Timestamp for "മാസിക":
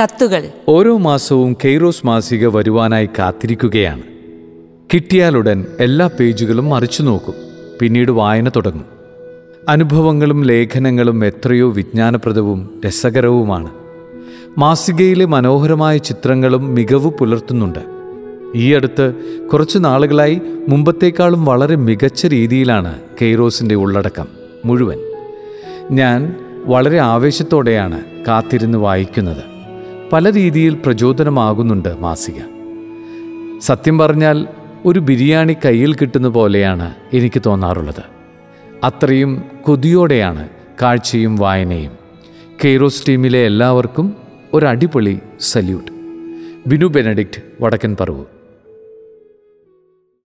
2.06-2.46, 32.00-32.34